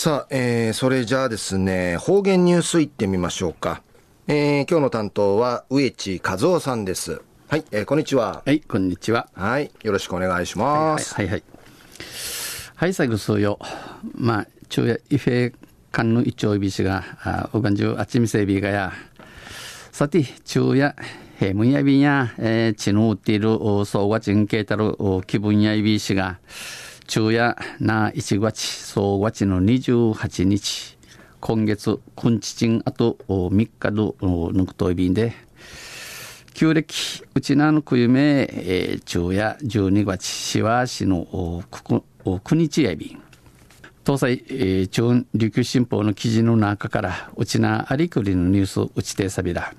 [0.00, 3.82] さあ、えー、それじゃあですね、方言ニュースいってみましょうか。
[4.28, 7.20] えー、今日の担当は植地和夫さんです。
[7.48, 8.44] はい、えー、こんにちは。
[8.46, 9.28] はい、こんにちは。
[9.34, 11.16] はい、よろしくお願いします。
[11.16, 11.44] はい、はい、はい。
[12.76, 13.58] はい、最後そうよ。
[14.14, 15.52] まあ、昼夜、イフェ
[15.90, 18.92] 間の一丁いびしが、あ、おがんじゅう、あっちみせびがや。
[19.90, 20.94] さて、昼夜、
[21.40, 24.96] へむやびや、えー、ちぬうっている、そうがちんけいたる、
[25.26, 26.38] 気分やいびしが、
[27.10, 30.98] 昼夜な1月、そう月の28日、
[31.40, 34.14] 今月、くんちちんあと3日の
[34.52, 35.32] ぬくといびんで、
[36.52, 41.82] 旧暦、うちなのくゆめ、えー、昼夜12月、しわしのく
[42.42, 43.22] く日やびん。
[44.04, 49.72] 東西、えー、中琉球新報の記事の中から、うちなありくりのニュース、うちてさびら。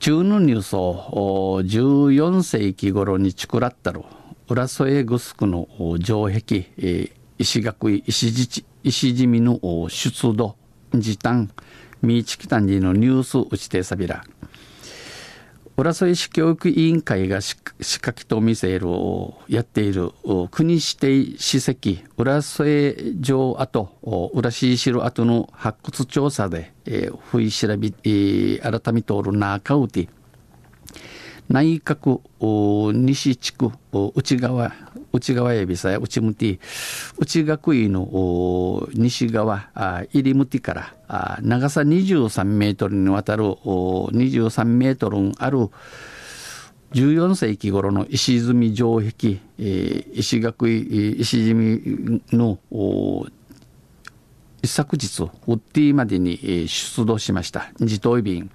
[0.00, 4.21] 中のニュースを14世紀頃に作らったろう。
[4.52, 5.66] 浦添グスクの
[6.04, 6.66] 城壁、
[7.38, 10.56] 石垣石地石地味の出土
[10.92, 11.50] 時短
[12.02, 14.24] 三チキタンジのニュース打ちてさびら。
[15.78, 18.88] 浦添市教育委員会が仕掛けと見せる
[19.48, 20.10] やっている
[20.50, 30.10] 国指定史跡浦添城跡浦市城跡の発掘調査で、えー、不意調べ、えー、改めとる中うて
[31.52, 32.22] 内閣
[32.94, 33.70] 西地区
[34.14, 34.72] 内側
[35.12, 36.58] 内側エビサや内向き
[37.18, 45.68] 内学院の西側入り向きから長さ23メートルにわたる23メートルある
[46.92, 49.40] 14世紀頃の石積み城壁、
[50.14, 52.58] 石学院石積みの
[54.62, 57.72] 一昨日ウッディまでに出土しました。
[57.78, 58.50] 自頭便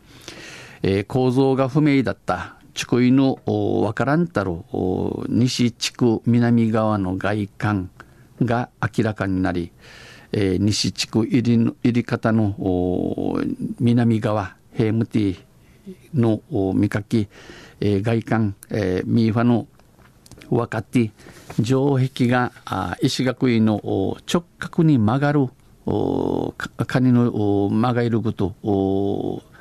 [1.08, 2.56] 構造が不明だった。
[2.78, 3.40] 地区の
[3.82, 4.52] わからんたる
[5.30, 7.90] 西地区南側の外観
[8.40, 9.72] が明らかになり、
[10.32, 12.54] えー、西地区入り入り方の
[13.80, 15.38] 南側ヘームティ
[16.14, 16.40] の
[16.76, 17.28] 見かき、
[17.80, 19.68] えー、外観、えー、ミーファの
[20.52, 21.10] 分かって
[21.64, 22.52] 城壁が
[23.02, 23.82] 石垣院の
[24.32, 25.48] 直角に曲がる
[26.86, 28.54] カニの曲がること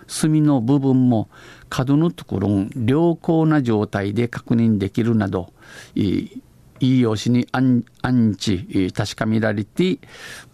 [0.07, 1.29] 隅の部分も
[1.69, 2.49] 角のところ
[2.87, 5.53] 良好な状態で確認できるなど
[5.95, 6.31] い
[6.81, 9.99] い用紙に安置確かめられて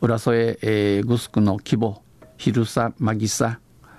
[0.01, 2.03] 浦添、えー、グスクの規模
[2.37, 3.59] 広さまぎさ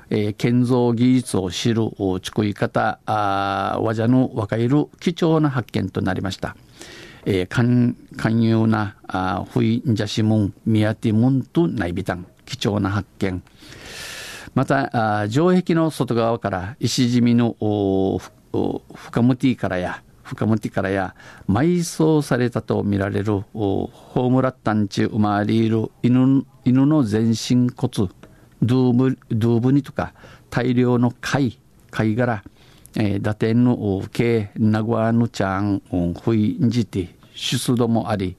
[0.10, 1.90] えー、建造技術を知る
[2.24, 6.56] 作り方あ和者の若いる貴重な発見となりました。
[7.26, 13.42] えー、寛容なあ不意んじゃしもん宮やてもんとないびたん貴重な発見
[14.56, 17.56] また城壁の外側から石積みの
[18.96, 21.16] 深むティからや深むティからや
[21.50, 28.10] 埋葬されたとみられるホームラッタンチ生まれる犬犬の全身骨
[28.62, 30.14] ドゥーブドゥーブニとか
[30.50, 31.60] 大量の貝
[31.92, 32.44] 貝殻
[32.96, 35.82] え、打点の計名古屋のちゃん
[36.24, 38.38] ふいんじて出土もあり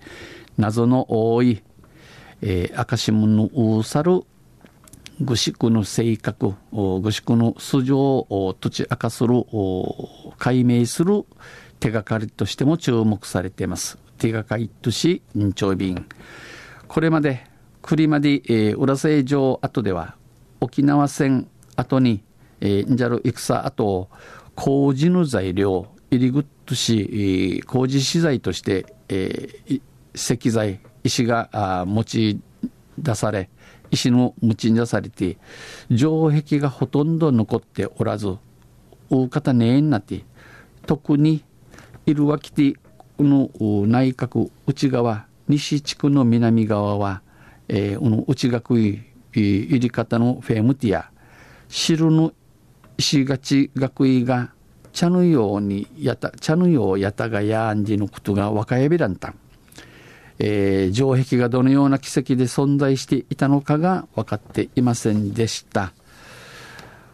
[0.56, 1.62] 謎の多い、
[2.40, 4.22] えー、赤新聞のうさる
[5.20, 9.44] 具宿の性格具宿の素性を土地明かする
[10.38, 11.24] 解明する
[11.78, 13.98] 手がかりとしても注目されています。
[14.18, 16.06] 手がかりとし認証便。
[16.88, 17.46] これまで
[17.82, 20.16] 栗まで、えー、浦添城跡では
[20.60, 22.22] 沖縄戦跡に、
[22.60, 24.08] えー、んじゃる戦跡
[24.54, 29.80] 工事の材料入り口し、えー、工事資材として、えー、
[30.14, 32.40] 石材石が持ち
[32.98, 33.50] 出され
[33.94, 35.38] 石の持ち出されて
[35.94, 38.36] 城壁がほとんど残っておらず
[39.10, 40.24] 大方ねえになって
[40.86, 41.44] 特に
[42.06, 42.74] いるわきて
[43.18, 43.50] の
[43.86, 47.22] 内閣内側西地区の南側は、
[47.68, 51.10] えー、この内学位入り方のフェムティア。
[51.68, 52.32] 汁の
[52.96, 54.52] 石がち学位が
[54.92, 59.38] 茶のようにやた茶のようやたがやんじのことが若やびらんたん。
[60.38, 65.92] えー、城壁がどのような奇跡で存在していたのかが分かっていませんでした。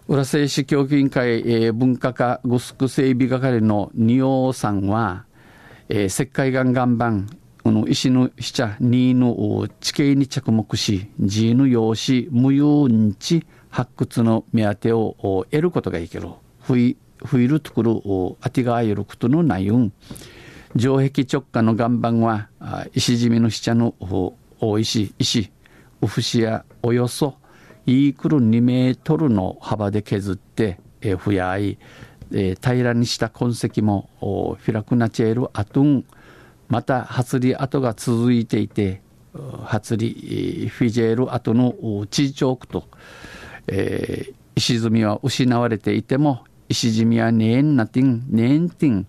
[0.08, 5.24] 浦添市教育委員会、えー、文化課グスク整備係の仁王さんは、
[5.88, 7.28] えー、石灰岩岩盤
[7.62, 15.14] この石の下2の地形に着目し G の用紙無用日発掘の目当てを
[15.50, 16.28] 得ることがいける
[16.60, 19.92] ふいふいるところあてがあゆることのないうん
[20.78, 22.48] 城壁直下の岩盤は
[22.94, 23.94] 石締めの下の
[24.60, 25.50] 大石石
[26.02, 27.34] ウフシやおよそ
[27.86, 30.78] イークル2メートルの幅で削って、
[31.18, 31.78] ふやい、
[32.30, 36.04] 平らにした痕跡もフィラクナチェールアトン
[36.68, 39.02] また発り跡が続いていて
[39.64, 42.84] 発理フィジェール後の地上区と、
[43.66, 49.06] えー、石積みは失われていても石積みはねえんなてんねえんてん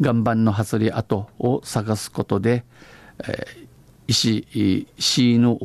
[0.00, 2.64] 岩盤の発り跡を探すことで、
[3.20, 3.68] えー、
[4.06, 5.58] 石、石の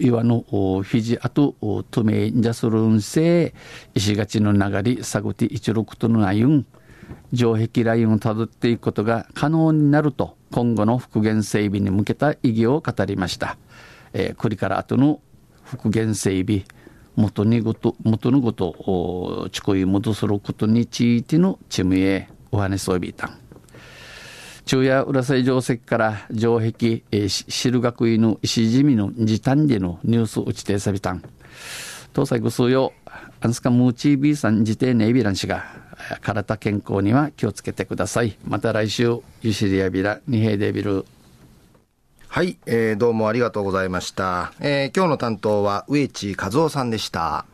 [0.00, 1.54] 岩の肘跡
[1.90, 3.54] とめんじゃするんせ
[3.94, 6.66] 石がちの流れ探って一六とのなゆん
[7.34, 13.56] 城壁ラインをたどっていくことが可能になると今後の復元整備に向けた意義を語りました。
[14.12, 15.20] えー、これから後の
[15.64, 16.64] 復元整備
[17.16, 23.38] 元にごと元のごとちこい戻することについてのチームへお話そうびたん。
[24.64, 31.22] 昼夜浦添城石から城壁、えー、汁学院の石地味の時短でのニュース打ちてさびたん。
[32.14, 32.92] 東西ご数用、
[33.40, 35.64] アンスカムーチービーさん自邸ネイビラン氏が、
[36.22, 38.38] 体健康には気をつけてください。
[38.46, 41.04] また来週、ユシリアビラ、ニヘイデビル。
[42.28, 44.52] はい、えー、どうもありがとうございました。
[44.60, 47.46] えー、今日の担当は植地和夫さんでした。